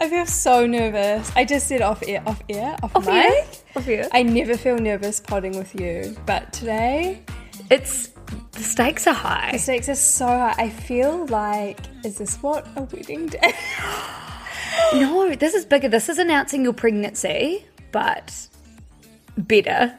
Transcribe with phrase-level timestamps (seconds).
[0.00, 1.32] I feel so nervous.
[1.34, 3.14] I just said off air, off air, off, Off mic.
[3.14, 3.44] air?
[3.76, 4.08] Off air.
[4.12, 7.22] I never feel nervous podding with you, but today
[7.70, 8.08] It's
[8.52, 9.52] the stakes are high.
[9.52, 10.54] the stakes are so high.
[10.58, 13.52] I feel like, is this what a wedding day?
[14.94, 15.88] No, this is bigger.
[15.88, 18.46] This is announcing your pregnancy, but
[19.36, 19.96] better,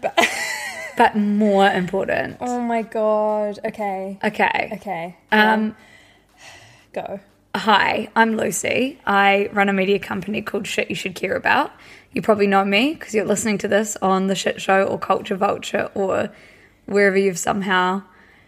[0.97, 2.37] but, more important.
[2.39, 3.59] oh my god.
[3.65, 4.17] Okay.
[4.23, 4.69] Okay.
[4.73, 5.17] Okay.
[5.31, 5.75] Um,
[6.93, 7.19] Go.
[7.57, 8.99] Hi, I'm Lucy.
[9.05, 11.71] I run a media company called Shit You Should Care About.
[12.13, 15.35] You probably know me because you're listening to this on the Shit Show or Culture
[15.35, 16.29] Vulture or
[16.85, 18.03] wherever you've somehow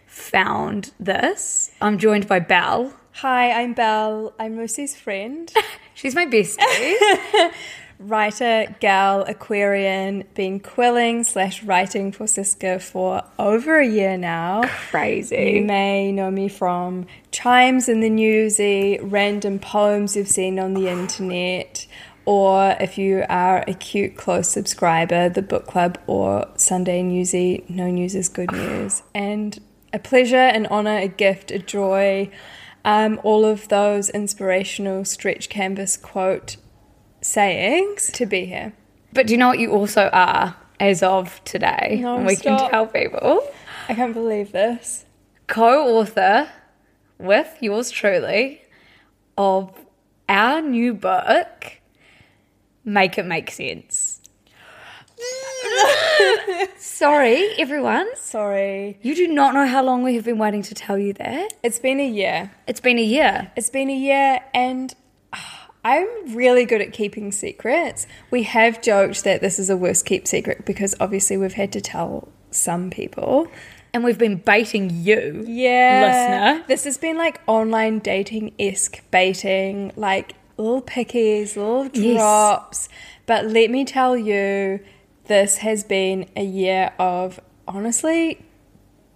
[0.06, 1.70] found this.
[1.80, 2.94] I'm joined by Belle.
[3.14, 4.32] Hi, I'm Belle.
[4.38, 5.52] I'm Lucy's friend,
[5.94, 6.96] She's my bestie.
[8.00, 14.62] writer, gal, Aquarian, been quilling slash writing for Siska for over a year now.
[14.90, 15.52] Crazy.
[15.56, 20.88] You may know me from chimes in the newsy, random poems you've seen on the
[20.88, 21.86] internet,
[22.24, 27.90] or if you are a cute close subscriber, the book club or Sunday newsy, no
[27.90, 29.02] news is good news.
[29.14, 29.60] And
[29.92, 32.30] a pleasure, an honor, a gift, a joy.
[32.82, 36.56] Um, all of those inspirational stretch canvas quote
[37.20, 38.72] sayings to be here.
[39.12, 41.98] But do you know what you also are as of today?
[42.00, 42.60] No, and we stop.
[42.60, 43.42] can tell people.
[43.88, 45.04] I can't believe this.
[45.46, 46.48] Co author
[47.18, 48.62] with yours truly
[49.36, 49.72] of
[50.28, 51.80] our new book,
[52.84, 54.20] Make It Make Sense.
[56.76, 58.08] Sorry, everyone.
[58.16, 58.98] Sorry.
[59.02, 61.52] You do not know how long we have been waiting to tell you that.
[61.62, 62.52] It's been a year.
[62.66, 63.50] It's been a year.
[63.56, 64.94] It's been a year, and
[65.84, 68.06] I'm really good at keeping secrets.
[68.30, 71.80] We have joked that this is a worst kept secret because obviously we've had to
[71.80, 73.48] tell some people.
[73.92, 76.04] And we've been baiting you, Yeah.
[76.06, 76.64] listener.
[76.68, 82.14] This has been like online dating esque baiting, like little pickies, little Yes.
[82.16, 82.88] drops.
[83.26, 84.80] But let me tell you,
[85.26, 88.38] this has been a year of honestly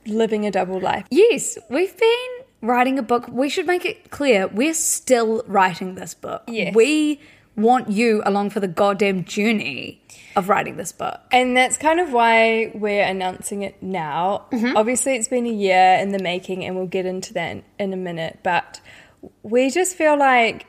[0.07, 1.05] living a double life.
[1.11, 2.34] Yes, we've been
[2.65, 3.29] writing a book.
[3.29, 6.45] We should make it clear we're still writing this book.
[6.49, 6.75] Yes.
[6.75, 7.21] We
[7.57, 10.03] want you along for the goddamn journey
[10.37, 11.21] of writing this book.
[11.31, 14.47] And that's kind of why we're announcing it now.
[14.51, 14.77] Mm-hmm.
[14.77, 17.93] Obviously, it's been a year in the making, and we'll get into that in, in
[17.93, 18.41] a minute.
[18.43, 18.81] But
[19.43, 20.67] we just feel like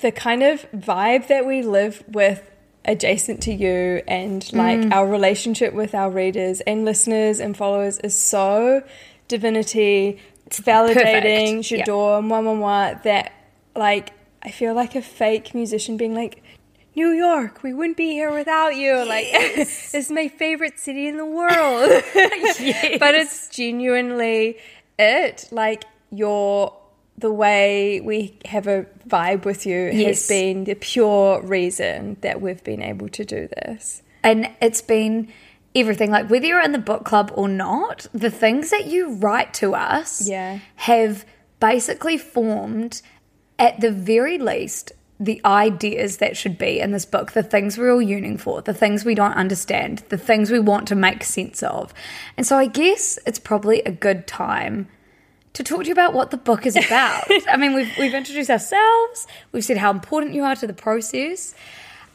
[0.00, 2.42] the kind of vibe that we live with
[2.84, 4.92] adjacent to you and like mm.
[4.92, 8.82] our relationship with our readers and listeners and followers is so
[9.28, 10.18] divinity,
[10.50, 11.86] it's validating, perfect.
[11.86, 13.32] J'adore, moi, moi, moi, that
[13.76, 14.12] like
[14.42, 16.42] I feel like a fake musician being like,
[16.96, 19.06] New York, we wouldn't be here without you.
[19.06, 21.88] Like, is my favorite city in the world.
[22.98, 24.58] But it's genuinely
[24.98, 25.48] it.
[25.52, 26.76] Like, your
[27.16, 32.64] the way we have a vibe with you has been the pure reason that we've
[32.64, 34.02] been able to do this.
[34.22, 35.30] And it's been
[35.74, 39.54] everything like whether you're in the book club or not, the things that you write
[39.54, 40.58] to us Yeah.
[40.76, 41.24] have
[41.60, 43.02] basically formed
[43.58, 44.92] at the very least
[45.22, 48.72] the ideas that should be in this book, the things we're all yearning for, the
[48.72, 51.92] things we don't understand, the things we want to make sense of.
[52.38, 54.88] And so I guess it's probably a good time
[55.52, 57.24] to talk to you about what the book is about.
[57.48, 61.54] I mean, we've, we've introduced ourselves, we've said how important you are to the process.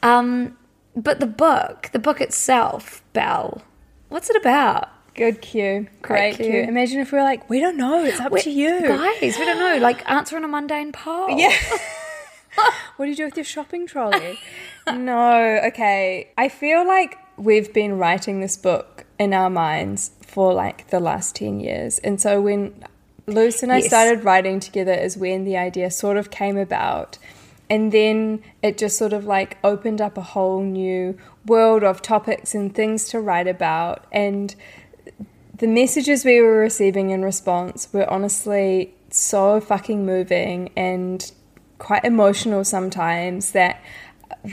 [0.02, 0.58] Um,
[0.96, 3.62] but the book, the book itself, Belle,
[4.10, 4.90] what's it about?
[5.16, 5.88] Good cue.
[6.02, 6.46] Great Great, cue.
[6.52, 6.62] cue.
[6.64, 8.82] Imagine if we are like, we don't know, it's up We- to you.
[8.82, 11.30] Guys, we don't know, like answering a mundane poll.
[11.30, 11.54] Yeah.
[12.98, 14.40] what do you do with your shopping trolley?
[14.88, 16.32] no, okay.
[16.38, 21.36] I feel like we've been writing this book in our minds for like the last
[21.36, 22.00] 10 years.
[22.00, 22.84] And so when
[23.28, 23.88] Luce and I Yes.
[23.88, 27.18] started writing together is when the idea sort of came about.
[27.70, 32.54] And then it just sort of like opened up a whole new world of topics
[32.54, 34.06] and things to write about.
[34.12, 34.54] And
[35.58, 41.32] the messages we were receiving in response were honestly so fucking moving and
[41.78, 43.82] quite emotional sometimes that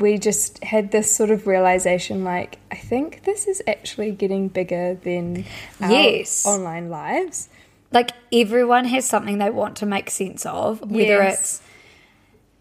[0.01, 4.95] we just had this sort of realization like, I think this is actually getting bigger
[4.95, 5.45] than
[5.81, 6.47] Yes.
[6.47, 7.49] online lives.
[7.91, 11.39] like everyone has something they want to make sense of, whether Yes.
[11.41, 11.63] it's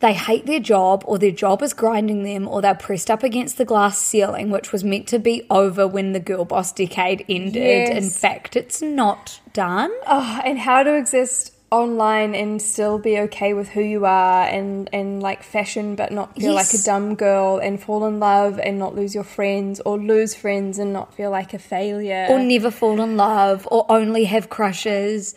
[0.01, 3.57] they hate their job or their job is grinding them or they're pressed up against
[3.57, 7.55] the glass ceiling, which was meant to be over when the girl boss decade ended.
[7.55, 8.03] Yes.
[8.03, 9.91] In fact, it's not done.
[10.07, 14.89] Oh, and how to exist online and still be okay with who you are and
[14.91, 18.77] and like fashion but not feel like a dumb girl and fall in love and
[18.77, 22.27] not lose your friends or lose friends and not feel like a failure.
[22.29, 25.33] or never fall in love or only have crushes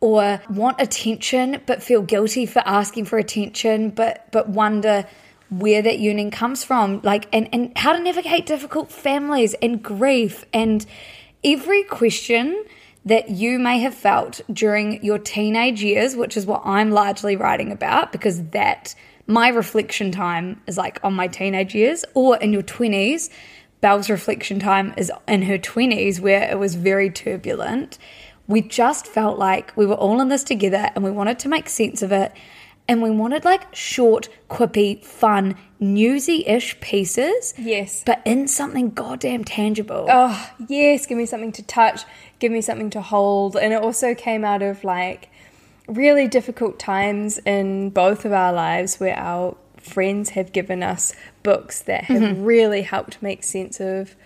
[0.00, 5.06] or want attention but feel guilty for asking for attention but but wonder
[5.48, 10.44] where that yearning comes from like and and how to navigate difficult families and grief
[10.52, 10.86] and
[11.44, 12.64] every question
[13.04, 17.72] that you may have felt during your teenage years which is what I'm largely writing
[17.72, 18.94] about because that
[19.26, 23.30] my reflection time is like on my teenage years or in your 20s
[23.80, 27.98] Belle's reflection time is in her 20s, where it was very turbulent.
[28.46, 31.68] We just felt like we were all in this together and we wanted to make
[31.68, 32.32] sense of it.
[32.88, 37.54] And we wanted like short, quippy, fun, newsy ish pieces.
[37.58, 38.04] Yes.
[38.06, 40.06] But in something goddamn tangible.
[40.08, 42.04] oh yes give me something to touch
[42.38, 45.28] give me something to hold and it also came out of like
[45.88, 51.80] really difficult times in both of our lives where our friends have given us books
[51.82, 52.44] that have mm-hmm.
[52.44, 54.16] really helped make sense of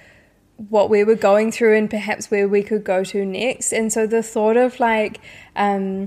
[0.69, 4.07] what we were going through and perhaps where we could go to next and so
[4.07, 5.19] the thought of like
[5.57, 6.07] um,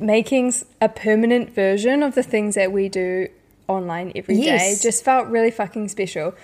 [0.00, 3.28] making a permanent version of the things that we do
[3.68, 4.82] online every day Yes.
[4.82, 6.34] just felt really fucking special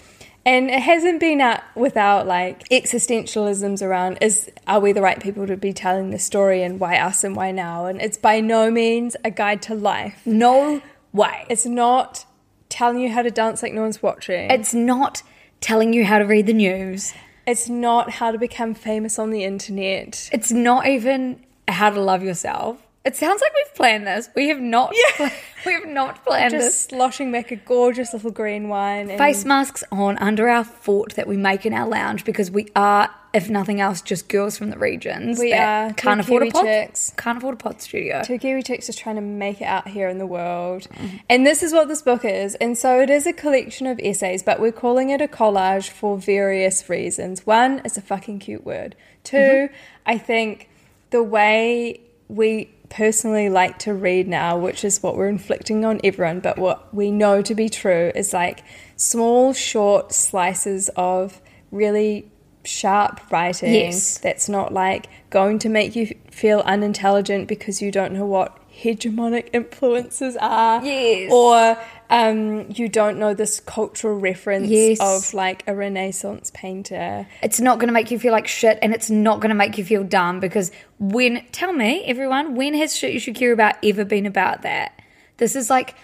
[0.47, 5.47] and it hasn't been out without like existentialisms around is are we the right people
[5.47, 8.71] to be telling the story and why us and why now and it's by no
[8.71, 10.81] means a guide to life no
[11.13, 11.45] way.
[11.51, 12.25] it's not
[12.69, 15.23] telling you how to dance like no one's watching It's not
[15.61, 17.13] telling you how to read the news.
[17.47, 22.23] It's not how to become famous on the internet It's not even how to love
[22.23, 22.79] yourself.
[23.03, 24.29] It sounds like we've planned this.
[24.35, 24.95] We have not.
[24.95, 25.31] Yeah,
[25.67, 26.65] we have not planned this.
[26.65, 31.15] just sloshing back a gorgeous little green wine and face masks on under our fort
[31.15, 34.69] that we make in our lounge because we are, if nothing else, just girls from
[34.69, 35.39] the regions.
[35.39, 35.95] We that are.
[35.95, 36.65] can't Two afford a pod.
[36.65, 37.15] chicks.
[37.17, 38.23] Can't afford a pod studio.
[38.23, 40.87] Two Kiwi chicks just trying to make it out here in the world.
[40.93, 41.17] Mm-hmm.
[41.31, 42.55] And this is what this book is.
[42.57, 46.19] And so it is a collection of essays, but we're calling it a collage for
[46.19, 47.47] various reasons.
[47.47, 48.95] One, it's a fucking cute word.
[49.25, 49.75] 2 mm-hmm.
[50.05, 50.69] I think
[51.09, 56.41] the way we personally like to read now, which is what we're inflicting on everyone,
[56.41, 58.63] but what we know to be true is like
[58.97, 61.41] small, short slices of
[61.71, 62.31] really
[62.65, 64.19] sharp writing Yes.
[64.19, 69.49] that's not like going to make you feel unintelligent because you don't know what hegemonic
[69.55, 71.33] influences are Yes.
[71.33, 71.79] or
[72.11, 74.99] um, you don't know this cultural reference Yes.
[75.01, 78.93] of like a renaissance painter It's not going to make you feel like shit, and
[78.93, 82.97] it's not going to make you feel dumb because when, tell me, everyone, when has
[82.97, 85.01] shit you should care about ever been about that?
[85.39, 85.95] This is like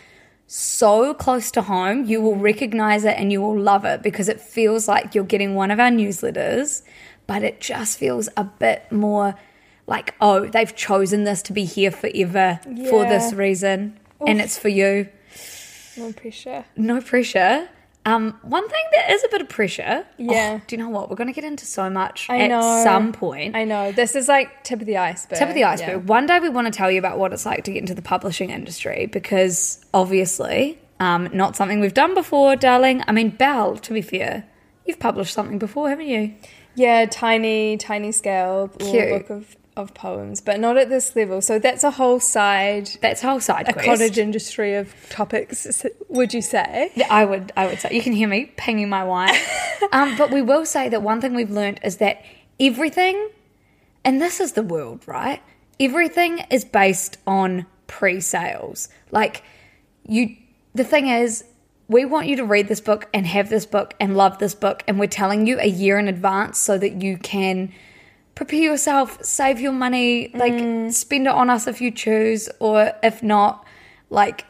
[0.47, 2.05] so close to home.
[2.05, 5.55] You will recognize it and you will love it because it feels like you're getting
[5.55, 6.83] one of our newsletters,
[7.27, 9.35] but it just feels a bit more
[9.89, 13.39] like, oh, they've chosen this to be here forever for this Yeah.
[13.39, 15.09] reason, and it's for you.
[15.97, 17.69] No pressure No pressure.
[18.05, 20.07] Um, one thing that is a bit of pressure.
[20.17, 20.59] Yeah.
[20.61, 21.11] Oh, do you know what?
[21.11, 22.83] We're going to get into so much I at know.
[22.85, 23.57] some point.
[23.57, 25.89] I know this is like tip of the iceberg Tip of the iceberg.
[25.89, 25.97] Yeah.
[25.97, 28.03] One day we want to tell you about what it's like to get into the
[28.03, 33.03] publishing industry because obviously, um, not something we've done before, darling.
[33.09, 34.45] I mean, Belle, to be fair,
[34.85, 36.33] you've published something before, haven't you?
[36.77, 39.09] Yeah, tiny, tiny scale Cute.
[39.27, 41.43] book of, of poems, but not at this level.
[41.43, 43.87] So that's a whole side, That's a whole side a quest.
[43.87, 45.85] cottage industry of topics.
[46.09, 46.93] Would you say?
[47.11, 49.35] I would, I would say you can hear me pinging my wine.
[49.93, 52.25] um, but we will say that one thing we've learned is that
[52.59, 53.29] everything,
[54.03, 55.43] and this is the world, right?
[55.79, 58.89] Everything is based on pre-sales.
[59.11, 59.43] Like
[60.09, 60.37] you,
[60.75, 61.45] the thing is,
[61.89, 64.83] we want you to read this book and have this book and love this book,
[64.89, 67.73] and we're telling you a year in advance so that you can
[68.37, 70.93] prepare yourself, save your money, like mm.
[70.93, 73.67] spend it on us if you choose, or if not,
[74.09, 74.45] like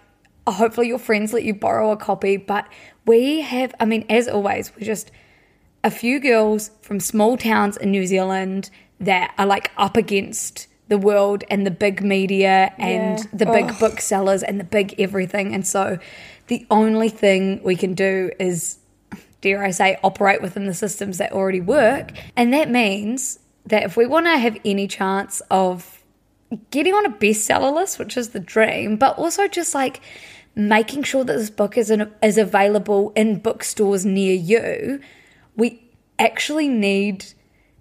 [0.47, 2.37] hopefully your friends let you borrow a copy.
[2.37, 2.67] But
[3.07, 5.11] we have, I mean, as always, we're just
[5.83, 10.99] a few girls from small towns in New Zealand that are like up against the
[10.99, 13.25] world and the big media and Yeah.
[13.33, 15.55] the big booksellers and the big everything.
[15.55, 15.99] And so
[16.49, 18.79] the only thing we can do is,
[19.43, 22.11] dare I say, operate within the systems that already work.
[22.37, 26.05] And that means that if we want to have any chance of
[26.71, 30.01] getting on a bestseller list, which is the dream, but also just like
[30.55, 35.01] making sure that this book is, in, is available in bookstores near you,
[35.57, 35.83] we
[36.19, 37.27] actually need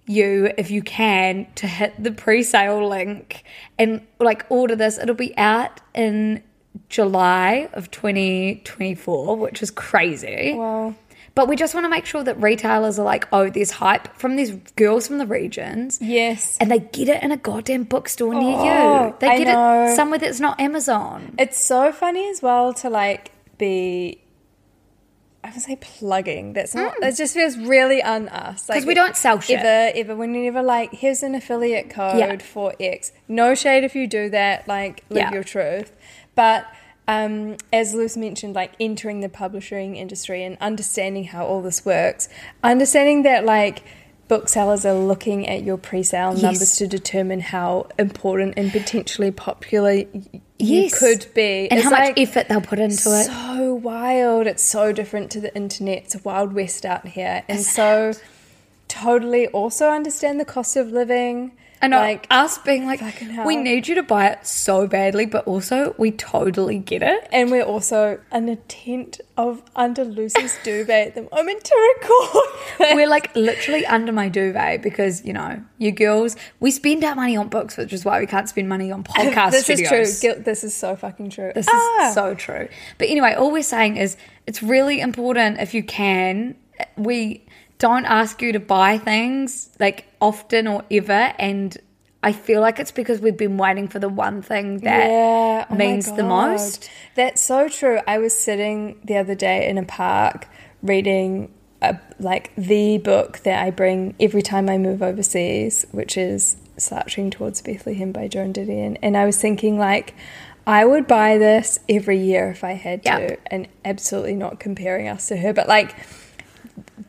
[0.06, 3.44] you, if you can, to hit the pre sale link
[3.78, 4.98] and like order this.
[4.98, 6.42] It'll be out in
[6.88, 10.54] July of 2024, which is crazy.
[10.54, 10.94] Wow.
[11.36, 14.36] But we just want to make sure that retailers are like, oh, there's hype from
[14.36, 15.98] these girls from the regions.
[16.00, 16.56] Yes.
[16.58, 19.14] And they get it in a goddamn bookstore near Oh, you.
[19.20, 19.84] They I get know.
[19.84, 21.34] it somewhere that's not Amazon.
[21.38, 24.22] It's so funny as well to like be.
[25.44, 26.54] I would say plugging.
[26.54, 26.94] That's not.
[26.96, 27.04] Hmm.
[27.04, 28.66] It just feels really un us.
[28.66, 29.60] 'Cause we don't sell shit.
[29.60, 30.16] Ever, ever.
[30.16, 32.36] When you never like, here's an affiliate code Yeah.
[32.38, 33.12] for X.
[33.28, 34.66] No shade if you do that.
[34.66, 35.32] Like, live Yeah.
[35.34, 35.92] your truth.
[36.34, 36.64] But
[37.08, 42.28] um, as Luce mentioned, like entering the publishing industry and understanding how all this works,
[42.62, 43.82] understanding that like
[44.28, 46.42] booksellers are looking at your pre-sale Yes.
[46.42, 50.98] numbers to determine how important and potentially popular you Yes.
[50.98, 53.26] could be, And It's how much effort they'll put into it.
[53.26, 54.46] So wild!
[54.48, 55.98] It's so different to the internet.
[55.98, 58.14] It's a wild west out here, and so
[58.88, 61.52] totally also understand the cost of living.
[61.82, 63.00] Know, like us being like,
[63.44, 67.28] we need you to buy it so badly, but also we totally get it.
[67.30, 72.96] And we're also in a tent of under Lucy's duvet at the moment to record.
[72.96, 77.36] We're like literally under my duvet because, you know, you girls, we spend our money
[77.36, 79.92] on books, which is why we can't spend money on podcast this studios.
[79.92, 80.34] is true.
[80.42, 81.52] This is so fucking true.
[81.54, 82.08] This Ah!
[82.08, 82.68] is so true.
[82.98, 84.16] But anyway, all we're saying is
[84.46, 86.56] it's really important if you can.
[86.96, 87.45] We
[87.78, 91.34] don't ask you to buy things like often or ever.
[91.38, 91.76] And
[92.22, 95.74] I feel like it's because we've been waiting for the one thing that Yeah, oh
[95.74, 96.90] means the most.
[97.14, 98.00] That's so true.
[98.06, 100.48] I was sitting the other day in a park
[100.82, 101.52] reading
[101.82, 107.30] a, like the book that I bring every time I move overseas, which is Slouching
[107.30, 108.98] Towards Bethlehem by Joan Didion.
[109.02, 110.14] And I was thinking like
[110.66, 115.28] I would buy this every year if I had to, and absolutely not comparing us
[115.28, 115.94] to her, but like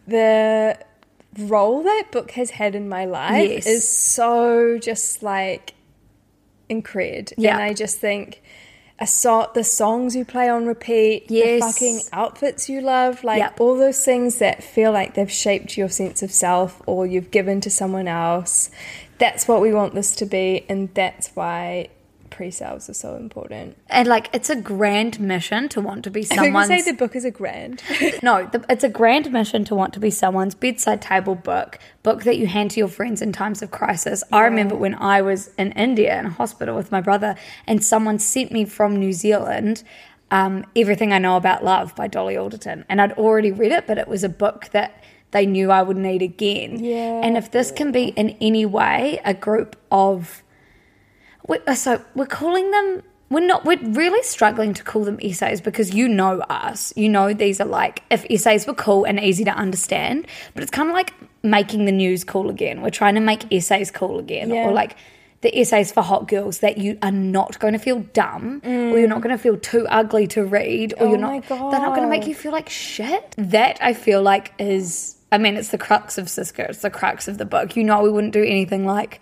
[0.08, 0.78] the
[1.38, 3.66] role that book has had in my life Yes.
[3.68, 5.74] is so just like
[6.70, 7.34] incred.
[7.38, 8.42] And I just think
[9.00, 11.60] a so- the songs you play on repeat, Yes.
[11.62, 13.62] the fucking outfits you love, like Yep.
[13.62, 17.62] all those things that feel like they've shaped your sense of self or you've given
[17.62, 18.72] to someone else.
[19.20, 21.90] That's what we want this to be, and that's why
[22.38, 23.76] pre-sales are so important.
[23.90, 26.68] And like, it's a grand mission to want to be I someone's.
[26.68, 27.82] say the book is a grand.
[28.22, 32.24] no, the, it's a grand mission to want to be someone's bedside table book, book
[32.26, 34.24] that you hand to your friends in times of crisis.
[34.32, 38.20] I remember when I was in India in a hospital with my brother, and someone
[38.20, 39.84] sent me from New Zealand.
[40.30, 42.86] Um, Everything I Know About Love by Dolly Alderton.
[42.90, 45.02] And I'd already read it, but it was a book that
[45.32, 46.84] they knew I would need again.
[46.84, 47.22] Yeah.
[47.24, 50.44] And if this can be in any way a group of
[51.48, 55.60] we uh, so we're calling them we're not we're really struggling to call them essays
[55.60, 56.94] because you know us.
[56.96, 60.72] You know these are like if essays were cool and easy to understand but it's
[60.72, 61.14] kind of like
[61.44, 62.82] making the news cool again.
[62.82, 64.50] We're trying to make essays cool again.
[64.50, 64.68] Yeah.
[64.68, 64.96] or like
[65.42, 69.08] the essays for hot girls that you are not going to feel dumb or you're
[69.08, 72.02] not going to feel too ugly to read or Oh you're not they're not going
[72.02, 73.36] to make you feel like shit.
[73.38, 76.70] That i feel like is i mean it's the crux of Siska.
[76.70, 77.76] It's the crux of the book.
[77.76, 79.20] You know we wouldn't do anything like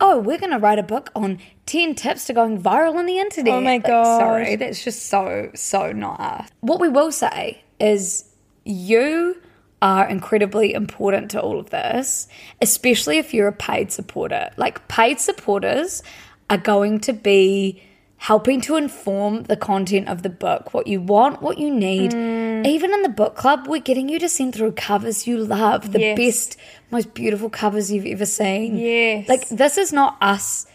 [0.00, 3.18] oh, we're going to write a book on 10 tips to going viral on the
[3.18, 3.54] internet.
[3.54, 4.18] Oh my Like, God.
[4.18, 6.48] sorry, that's just so, so not us.
[6.60, 8.24] What we will say is
[8.64, 9.40] you
[9.82, 12.28] are incredibly important to all of this,
[12.60, 14.50] especially if you're a paid supporter.
[14.56, 16.02] Like, paid supporters
[16.50, 17.82] are going to be
[18.18, 22.10] helping to inform the content of the book, what you want, what you need.
[22.12, 22.37] Mm.
[22.62, 22.66] Mm.
[22.66, 26.00] Even in the book club, we're getting you to send through covers you love, the
[26.00, 26.16] Yes.
[26.18, 26.56] best,
[26.90, 28.76] most beautiful covers you've ever seen.
[28.76, 29.28] Yes.
[29.28, 30.66] Like, this is not us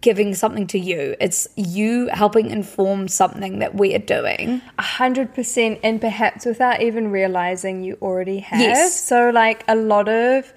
[0.00, 4.60] giving something to you, it's you helping inform something that we are doing.
[4.76, 8.60] A hundred percent, and perhaps without even realizing you already have.
[8.60, 9.00] Yes.
[9.00, 10.52] So, like a lot of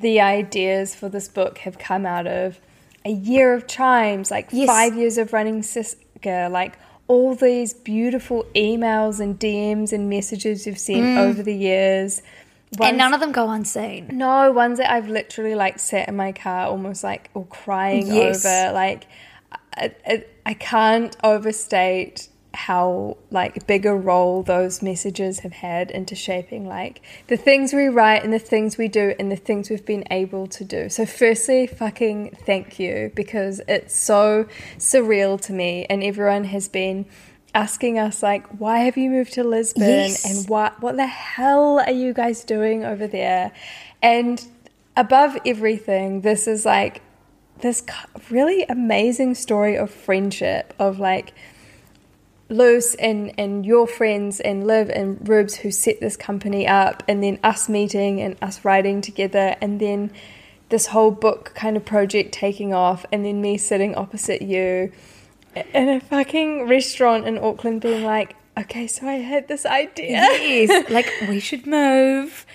[0.00, 2.58] the ideas for this book have come out of
[3.04, 4.66] a year of chimes, like Yes.
[4.66, 6.76] five years of running Siska, like
[7.10, 11.18] all these beautiful emails and DMs and messages you've sent mm.
[11.18, 12.22] over the years.
[12.80, 14.06] and none of them go unseen.
[14.12, 18.46] no, ones that I've literally like sat in my car almost like or crying Yes.
[18.46, 18.72] over.
[18.72, 19.08] Like,
[19.74, 26.14] I, I, I can't overstate how like big a role those messages have had into
[26.16, 29.86] shaping like the things we write and the things we do and the things we've
[29.86, 30.88] been able to do.
[30.88, 34.46] So firstly, fucking thank you because it's so
[34.78, 37.06] surreal to me and everyone has been
[37.54, 40.24] asking us like why have you moved to Lisbon Yes.
[40.24, 43.52] and what what the hell are you guys doing over there?
[44.02, 44.44] And
[44.96, 47.02] above everything, this is like
[47.60, 47.82] this
[48.30, 51.32] really amazing story of friendship of like
[52.50, 57.22] Luce and, and your friends and Liv and Rubes who set this company up, and
[57.22, 60.10] then us meeting and us writing together, and then
[60.68, 64.92] this whole book kind of project taking off, and then me sitting opposite you
[65.74, 70.10] in a fucking restaurant in Auckland being like, okay, so I had this idea.
[70.10, 72.46] yes, like we should move.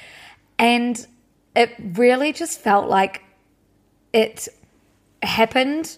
[0.58, 1.06] And
[1.56, 3.24] it really just felt like
[4.14, 4.48] it
[5.22, 5.98] happened.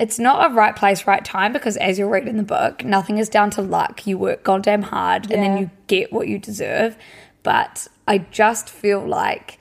[0.00, 3.18] It's not a right place, right time because as you'll read in the book, nothing
[3.18, 4.06] is down to luck.
[4.06, 6.96] You work goddamn hard and then you get what you deserve.
[7.42, 9.58] But I just feel like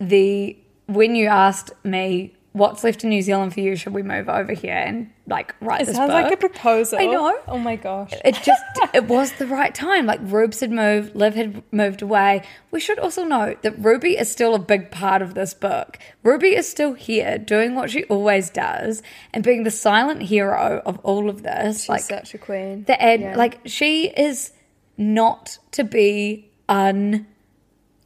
[0.00, 4.28] the when you asked me what's left in New Zealand for you, should we move
[4.28, 6.22] over here and like write It this sounds book?
[6.22, 7.00] like a proposal.
[7.00, 7.36] I know.
[7.48, 8.12] Oh my gosh.
[8.24, 8.62] it just
[8.94, 10.06] it was the right time.
[10.06, 12.42] Like Rubes had moved, Liv had moved away.
[12.70, 15.98] We should also note that Ruby is still a big part of this book.
[16.22, 20.98] Ruby is still here, doing what she always does, and being the silent hero of
[21.02, 21.80] all of this.
[21.82, 22.84] She's like such a queen.
[22.84, 23.36] the ad, Yeah.
[23.36, 24.52] like she is
[24.96, 27.26] not to be un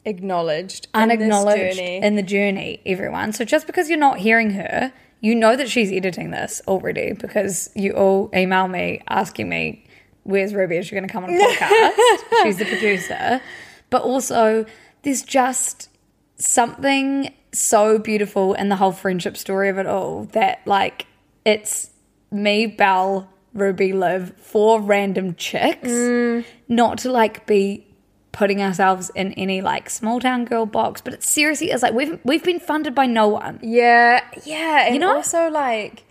[0.09, 1.97] acknowledged, in this unacknowledged journey.
[1.99, 3.33] in the journey, everyone.
[3.33, 7.71] So just because you're not hearing her, you know that she's editing this already because
[7.75, 9.85] you all email me asking me,
[10.25, 10.77] Where's Ruby?
[10.77, 12.43] Is she going to come on a podcast?
[12.43, 13.41] she's the producer.
[13.89, 14.67] But also,
[15.03, 15.89] there's just
[16.37, 21.07] something so beautiful in the whole friendship story of it all that, like,
[21.47, 21.91] it's
[22.31, 26.45] me, Belle, Ruby, Liv, four random chicks, mm.
[26.69, 27.87] not to like be
[28.33, 32.19] putting ourselves in any like small town girl box, but it seriously is like we've
[32.25, 33.59] we've been funded by no one.
[33.63, 35.17] Yeah, yeah, and know?
[35.17, 36.05] also like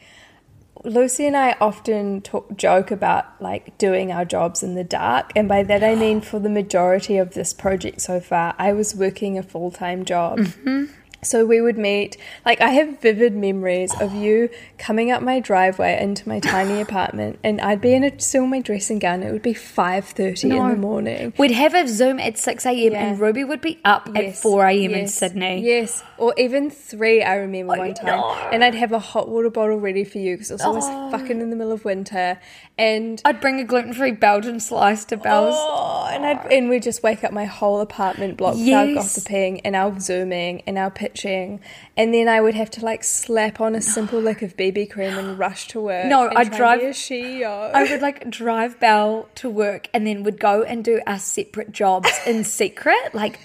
[0.84, 5.48] Lucy and I often talk, joke about like doing our jobs in the dark, and
[5.48, 9.38] by that I mean for the majority of this project so far, I was working
[9.38, 10.40] a full time job.
[10.40, 10.86] Mm-hmm.
[11.24, 12.16] So we would meet.
[12.46, 17.40] Like I have vivid memories of you coming up my driveway into my tiny apartment,
[17.44, 19.24] and I'd be in a still my dressing gown.
[19.24, 21.34] It would be five thirty in the morning.
[21.38, 22.92] We'd have a Zoom at six a.m.
[22.94, 23.08] Yeah.
[23.08, 24.92] and Ruby would be up at four a.m.
[24.94, 25.62] in Sydney.
[25.66, 27.24] Yes, or even three.
[27.24, 28.34] I remember I one time, know.
[28.51, 31.10] and I'd have a hot water bottle ready for you because it was always Oh.
[31.12, 32.40] fucking in the middle of winter,
[32.77, 35.56] and I'd bring a gluten free Belgian slice to Belle's.
[35.58, 38.96] oh, and I'd and we'd just wake up my whole apartment block with our Yes.
[39.16, 43.75] gossiping and our zooming and our and then I would have to like slap on
[43.75, 46.05] a simple lick of BB cream and rush to work.
[46.07, 46.81] No, I'd drive-.
[46.81, 51.72] I would like drive Belle to work and then would go and do our separate
[51.72, 53.13] jobs in secret.
[53.13, 53.39] Like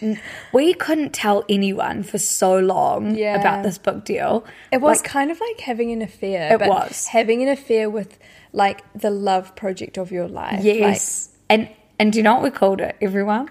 [0.53, 3.39] we couldn't tell anyone for so long Yeah.
[3.41, 4.45] about this book deal.
[4.71, 6.55] It was Like, kind of like having an affair.
[6.55, 7.07] It but was.
[7.09, 8.19] having an affair with
[8.53, 10.57] like the love project of your life.
[10.65, 11.31] Like, yes.
[11.49, 13.49] and and do you know what we called it, everyone?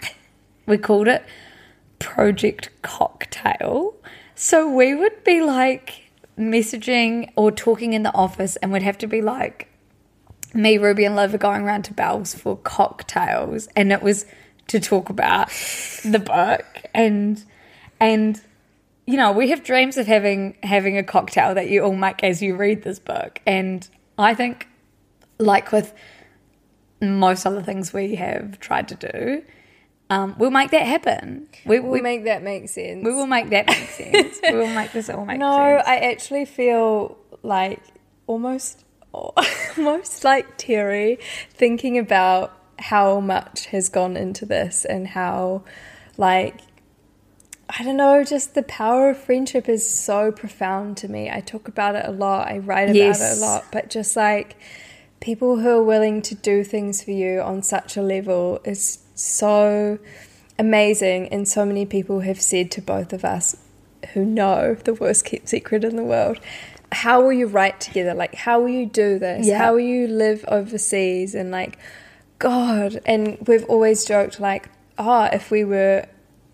[0.67, 1.24] We called it
[2.02, 3.94] Project Cocktail.
[4.36, 9.08] So we would be like messaging or talking in the office and we'd have to
[9.08, 9.72] be like
[10.54, 14.26] me, Ruby, and Liv are going around to Belle's for cocktails, and it was
[14.68, 15.50] to talk about
[16.04, 16.66] the book.
[16.94, 17.44] And
[18.00, 18.42] and
[19.06, 22.42] you know we have dreams of having having a cocktail that you all make as
[22.42, 23.88] you read this book, and
[24.18, 24.68] I think
[25.38, 25.94] like with
[27.02, 29.44] most other things we have tried to do,
[30.12, 31.47] um, we'll make that happen.
[31.65, 33.06] We, we we, make that make sense.
[33.06, 34.39] we will make that make sense.
[34.43, 35.88] we will make this all make No, sense.
[35.88, 37.80] No, I actually feel like
[38.28, 41.17] almost, almost like Terry,
[41.52, 45.63] thinking about how much has gone into this and how,
[46.17, 46.60] like,
[47.69, 51.30] I don't know, just the power of friendship is so profound to me.
[51.32, 52.50] I talk about it a lot.
[52.50, 54.58] I write about it a lot, but just like
[55.21, 60.00] people who are willing to do things for you on such a level is so
[60.58, 61.28] amazing.
[61.30, 63.56] And so many people have said to both of us
[64.14, 66.40] who know the worst kept secret in the world.
[66.92, 68.14] How will you write together?
[68.14, 69.48] Like, how will you do this?
[69.48, 69.58] Yeah.
[69.58, 71.36] How will you live overseas?
[71.36, 71.78] And like,
[72.40, 73.00] God.
[73.06, 76.06] And we've always joked, like, oh, if we were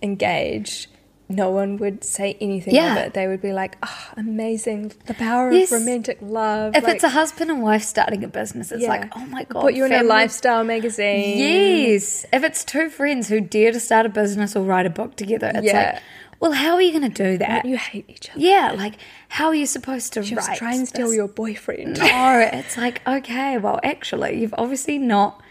[0.01, 0.87] engaged,
[1.29, 2.93] no one would say anything Yeah.
[2.95, 3.13] of it.
[3.13, 4.93] They would be like, oh, amazing.
[5.07, 5.71] The power Yes.
[5.71, 6.75] of romantic love.
[6.75, 8.89] If Like, it's a husband and wife starting a business, it's yeah.
[8.89, 11.37] like, oh my god, Put you in a lifestyle magazine.
[11.37, 12.25] Yes.
[12.31, 15.51] If it's two friends who dare to start a business or write a book together,
[15.53, 15.93] it's Yeah.
[15.93, 16.03] like,
[16.39, 17.65] well, how are you going to do that?
[17.65, 18.39] You hate each other.
[18.39, 18.93] yeah, like
[19.27, 20.57] how are you supposed to Just write?
[20.57, 21.15] try and steal this?
[21.15, 21.97] your boyfriend.
[21.97, 25.41] No, it's like okay, well, actually, you've obviously not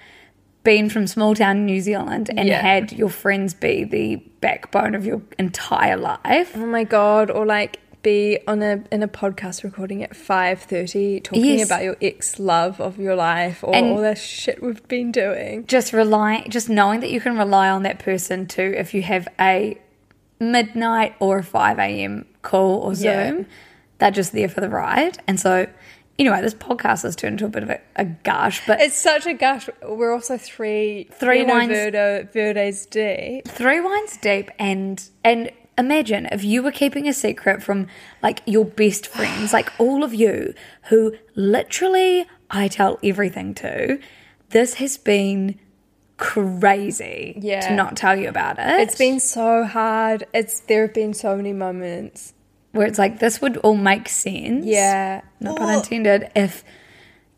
[0.67, 2.61] been from small town New Zealand and Yeah.
[2.61, 6.51] had your friends be the backbone of your entire life.
[6.57, 7.31] Oh my god!
[7.31, 11.67] Or like be on a in a podcast recording at five thirty, talking Yes.
[11.67, 15.65] about your ex love of your life or And- all the shit we've been doing.
[15.67, 19.27] just rely just knowing that you can rely on that person too if you have
[19.41, 19.79] a
[20.41, 23.45] midnight or a 5 a.m call or zoom Yeah.
[23.99, 25.67] they're just there for the ride and so
[26.19, 29.27] Anyway, this podcast has turned into a bit of a, a gush, but It's such
[29.27, 29.69] a gush.
[29.87, 33.47] We're also three Three Pinot wines- Verdo, Verdes deep.
[33.49, 37.87] three wines deep and and imagine if you were keeping a secret from
[38.23, 40.55] like your best friends like all of you
[40.89, 43.99] who literally i tell everything to
[44.51, 45.59] this has been
[46.17, 47.61] crazy Yeah.
[47.69, 50.27] to not tell you about it It's been so hard.
[50.33, 52.33] It's there have been so many moments.
[52.77, 55.23] Where it's like this would all make sense Yeah.
[55.41, 56.63] no pun intended if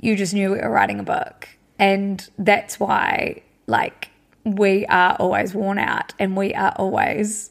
[0.01, 1.49] you just knew we were writing a book
[1.79, 4.11] and that's why like
[4.45, 7.51] we are always worn out and we are always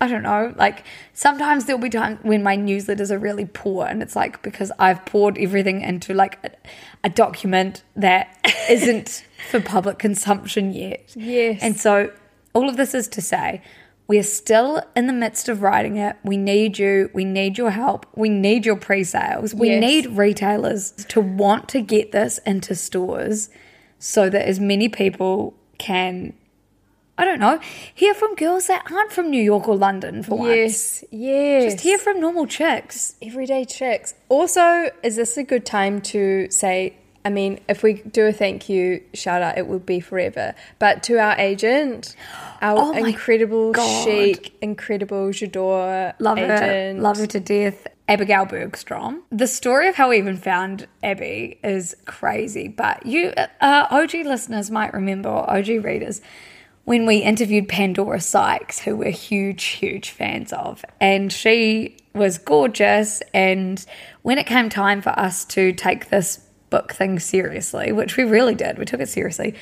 [0.00, 4.02] i don't know like sometimes there'll be times when my newsletters are really poor and
[4.02, 6.50] it's like because i've poured everything into like a,
[7.04, 8.28] a document that
[8.70, 11.58] isn't for public consumption yet Yes.
[11.62, 12.12] and so
[12.54, 13.60] all of this is to say
[14.08, 16.16] we're still in the midst of writing it.
[16.24, 17.10] We need you.
[17.12, 18.06] We need your help.
[18.16, 19.54] We need your pre sales.
[19.54, 19.80] We Yes.
[19.82, 23.50] need retailers to want to get this into stores
[23.98, 26.32] so that as many people can,
[27.18, 27.60] I don't know,
[27.94, 30.48] hear from girls that aren't from New York or London for once.
[30.56, 31.04] Yes.
[31.10, 31.64] Yes.
[31.72, 33.14] Just hear from normal chicks.
[33.20, 34.14] everyday chicks.
[34.30, 36.94] Also, is this a good time to say?
[37.24, 40.54] I mean, if we do a thank you shout out, it would be forever.
[40.78, 42.14] But to our agent,
[42.62, 44.04] our Oh incredible God.
[44.04, 46.60] chic, incredible J'adore Love agent.
[46.60, 46.94] her.
[47.02, 47.86] Love her to death.
[48.08, 49.22] Abigail Bergstrom.
[49.30, 54.70] The story of how we even found Abby is crazy, but you, uh, OG listeners
[54.70, 56.22] might remember, or OG readers,
[56.84, 60.82] when we interviewed Pandora Sykes, who we're huge, huge fans of.
[61.02, 63.20] And she was gorgeous.
[63.34, 63.84] And
[64.22, 68.54] when it came time for us to take this book thing seriously, which we really
[68.54, 69.54] did, we took it seriously,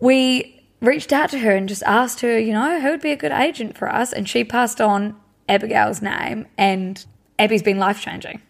[0.00, 3.16] we reached out to her and just asked her, you know, who would be a
[3.16, 4.12] good agent for us?
[4.12, 5.16] And she passed on
[5.48, 7.04] Abigail's name, and
[7.38, 8.40] Abby's been life changing.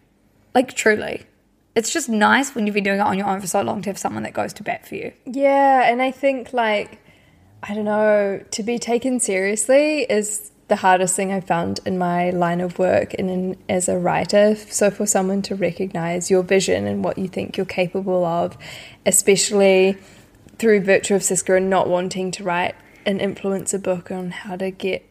[0.55, 1.25] Like, truly.
[1.75, 3.89] It's just nice when you've been doing it on your own for so long to
[3.89, 5.11] have someone that goes to bat for you.
[5.25, 6.99] Yeah, and I think like
[7.63, 12.31] I don't know, to be taken seriously is the hardest thing I've found in my
[12.31, 14.55] line of work and in, as a writer.
[14.55, 18.57] So for someone to recognize your vision and what you think you're capable of,
[19.05, 19.99] especially
[20.57, 22.73] through virtue of Siska and not wanting to write
[23.05, 25.07] an influencer book on how to get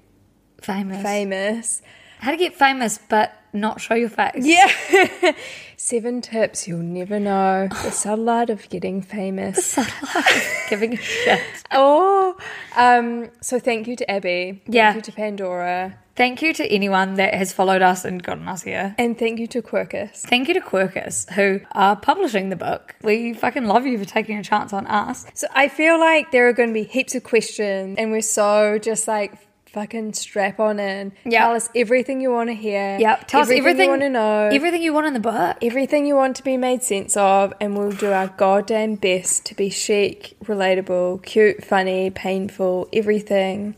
[0.61, 1.01] Famous.
[1.01, 1.83] famous.
[2.19, 4.45] How to get famous but not show your face.
[4.45, 5.33] Yeah.
[5.85, 7.67] Seven tips you'll never know.
[7.67, 9.77] The subtle art of getting famous.
[10.71, 11.43] Giving a shit.
[11.73, 12.37] Oh,
[12.77, 14.63] um, so thank you to Abby.
[14.69, 14.93] Yeah.
[14.93, 15.99] Thank you to Pandora.
[16.15, 18.95] Thank you to anyone that has followed us and gotten us here.
[18.97, 20.19] And thank you to Quercus.
[20.19, 22.95] Thank you to Quercus, who are publishing the book.
[23.03, 25.27] We fucking love you for taking a chance on us.
[25.35, 28.79] So I feel like there are going to be heaps of questions, and we're so
[28.79, 29.33] just like
[29.73, 31.13] fucking strap on in.
[31.25, 31.47] Yeah.
[31.47, 32.99] Tell us everything you want to hear.
[32.99, 33.29] Yep.
[33.29, 34.51] Tell everything us everything you want to know.
[34.53, 35.57] Everything you want in the book.
[35.63, 39.55] everything you want to be made sense of, and we'll do our goddamn best to
[39.55, 43.75] be chic, relatable, cute, funny, painful, everything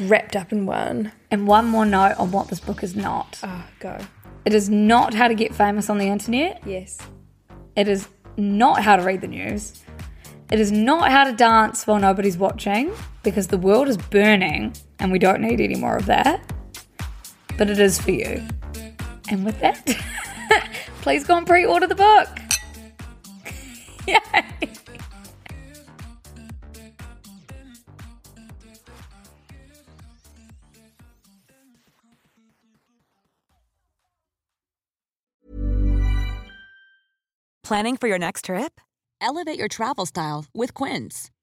[0.00, 1.12] wrapped up in one.
[1.30, 3.38] And one more note on what this book is not.
[3.42, 3.98] Oh, go.
[4.44, 6.62] It is not how to get famous on the internet.
[6.66, 6.98] Yes.
[7.76, 9.82] It is not how to read the news.
[10.50, 15.10] It is not how to dance while nobody's watching because the world is burning and
[15.10, 16.40] we don't need any more of that.
[17.58, 18.46] But it is for you.
[19.28, 19.84] And with that,
[21.02, 22.28] please go and pre order the book.
[37.64, 38.80] Planning for your next trip?
[39.20, 41.31] Elevate your travel style with Quince.